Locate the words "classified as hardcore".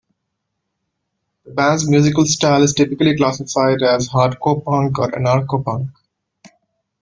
3.15-4.65